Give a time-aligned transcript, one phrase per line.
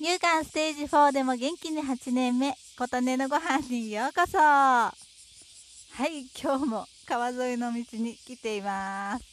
[0.00, 4.38] 乳がんステージ4でも元気に8年目琴音のご飯にようこそ。
[4.38, 4.92] は
[6.06, 9.24] い今日も川沿いの道に来ています。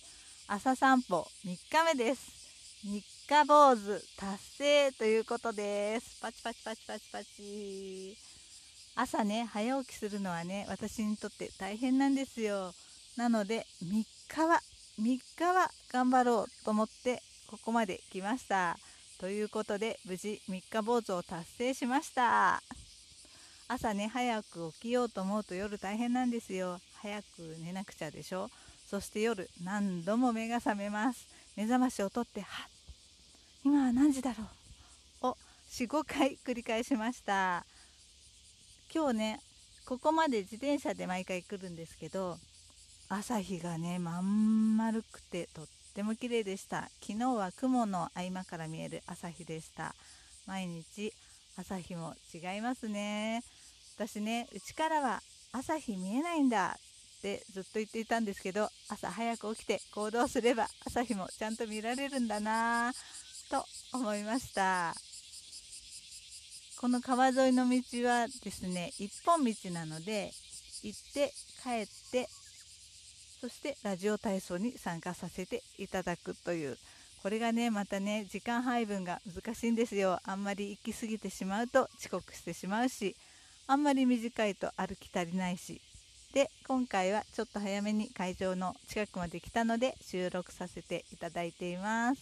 [0.48, 2.32] 朝散歩3日目です。
[2.84, 6.20] 3日坊主達成ということです。
[6.20, 8.18] パチパチパチパチパチ。
[8.96, 12.74] 朝ね早起きするのはね私にとって大変なんですよ。
[13.18, 14.62] なので3日は
[15.00, 17.22] 3日は頑張ろうと思って
[17.52, 18.80] ここまで来ました。
[19.26, 22.62] ということで無事3日坊主を達成しました。
[23.68, 26.80] 朝ね早く起きようと思うと夜大変なんですよ。
[27.02, 27.26] 早く
[27.66, 28.52] 寝なくちゃでしょ。
[28.88, 31.26] そして夜何度も目が覚めます。
[31.56, 32.70] 目覚ましをとってはっ
[33.64, 34.44] 今は何時だろ
[35.24, 35.28] う。
[35.30, 35.38] を
[35.72, 37.66] 45回繰り返しました。
[38.94, 39.40] 今日ね
[39.88, 42.38] ここまで自転車で毎回来るんですけど
[43.10, 46.90] 朝日がねまん丸くてとってても綺麗でした。
[47.02, 49.96] 昨日は雲の合間から見える朝日でした。
[50.46, 51.14] 毎日
[51.58, 53.42] 朝日も違いますね。
[53.96, 55.22] 私ねうちからは
[55.54, 56.78] 朝日見えないんだ
[57.18, 62.92] ってずっと言っていたんですけど朝早く起きて行動すれば朝日もちゃんと見られるんだな
[63.50, 64.94] と思いました。
[66.82, 70.34] この川沿いの道はですね一本道なので
[70.84, 71.32] 行って
[71.64, 72.28] 帰って
[73.46, 76.80] そしてラジオ体操に参加させていただくという。
[77.22, 80.20] これがねまたね時間配分が難しいんですよ。
[80.24, 83.16] あんまり行き過ぎてしまうと遅刻してしまうし
[83.68, 85.80] あんまり短いと歩き足りないし。
[86.34, 92.22] で今回はちょっと早めに会場の近くまで来たので収録させていただいています。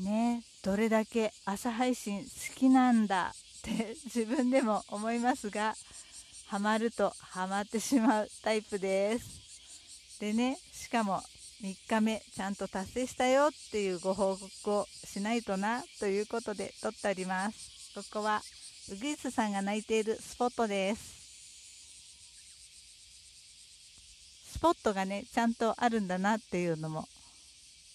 [0.00, 5.76] ねどれだけ朝配信好きなんだって自分でも思いますが
[6.46, 10.18] ハマるとハマってしまうタイプです。
[10.20, 11.20] でねしかも
[11.62, 17.92] 3日目ちゃんと達成したよっていうご報告をしないとなということで撮っております。
[17.94, 18.42] ここは
[18.92, 21.16] ウグイスさんが泣いているスポットです。
[24.52, 27.08] スポットがねちゃんとあるんだなっていうのも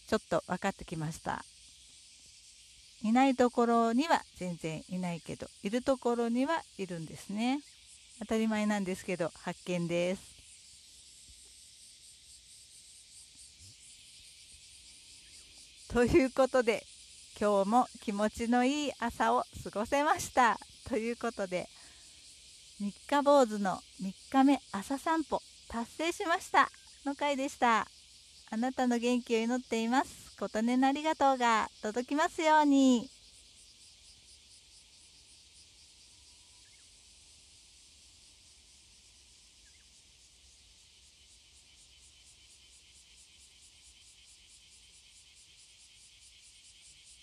[0.07, 1.45] ちょっと分かってきました。
[3.03, 7.61] いないところには全然いないけどいるところにはいるんですね。
[8.21, 10.21] 当たり前なんですけど発見です。
[15.91, 16.85] ということで
[17.39, 20.59] 今日も気持ちのいい朝を過ごせました。
[20.87, 21.67] ということで
[22.79, 26.69] 3日坊主の3日目朝散歩達成しました。
[27.03, 27.87] の回でした。
[28.51, 30.37] あなたの元気を祈っています。
[30.37, 33.09] 琴音のありがとうが届きますように。